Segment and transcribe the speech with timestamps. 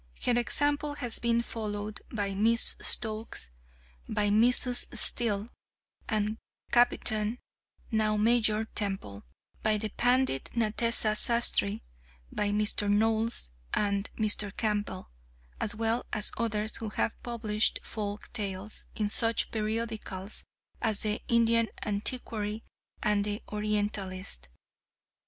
[0.25, 3.51] Her example has been followed by Miss Stokes,
[4.09, 4.97] by Mrs.
[4.97, 5.49] Steel,
[6.09, 6.39] and
[6.71, 7.37] Captain
[7.91, 9.21] (now Major) Temple,
[9.61, 11.83] by the Pandit Natesa Sastri,
[12.31, 12.89] by Mr.
[12.89, 14.51] Knowles and Mr.
[14.57, 15.11] Campbell,
[15.59, 20.45] as well as others who have published folk tales in such periodicals
[20.81, 22.63] as the Indian Antiquary
[23.03, 24.49] and The Orientalist.